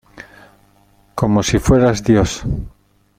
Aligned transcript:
como 1.13 1.43
si 1.43 1.59
fueras 1.59 2.03
Dios. 2.03 2.43